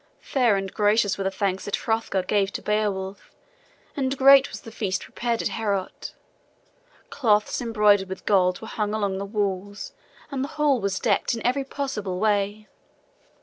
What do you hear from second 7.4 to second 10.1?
embroidered with gold were hung along the walls